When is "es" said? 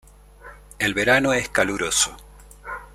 1.31-1.49